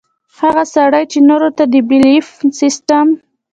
[0.39, 2.27] هغه سړے چې نورو ته د بيليف
[2.59, 3.07] سسټم